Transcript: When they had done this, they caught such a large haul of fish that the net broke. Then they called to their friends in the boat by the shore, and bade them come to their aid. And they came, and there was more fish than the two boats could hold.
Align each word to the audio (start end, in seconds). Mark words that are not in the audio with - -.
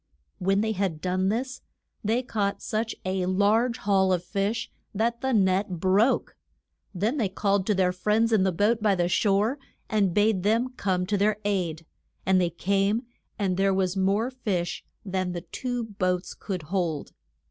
When 0.39 0.61
they 0.61 0.71
had 0.71 0.99
done 0.99 1.29
this, 1.29 1.61
they 2.03 2.23
caught 2.23 2.59
such 2.59 2.95
a 3.05 3.27
large 3.27 3.77
haul 3.77 4.11
of 4.11 4.23
fish 4.23 4.71
that 4.95 5.21
the 5.21 5.31
net 5.31 5.79
broke. 5.79 6.35
Then 6.91 7.17
they 7.17 7.29
called 7.29 7.67
to 7.67 7.75
their 7.75 7.91
friends 7.91 8.33
in 8.33 8.41
the 8.41 8.51
boat 8.51 8.81
by 8.81 8.95
the 8.95 9.07
shore, 9.07 9.59
and 9.91 10.11
bade 10.11 10.41
them 10.41 10.69
come 10.69 11.05
to 11.05 11.19
their 11.19 11.37
aid. 11.45 11.85
And 12.25 12.41
they 12.41 12.49
came, 12.49 13.03
and 13.37 13.57
there 13.57 13.75
was 13.75 13.95
more 13.95 14.31
fish 14.31 14.83
than 15.05 15.33
the 15.33 15.41
two 15.41 15.83
boats 15.83 16.33
could 16.33 16.63
hold. 16.63 17.13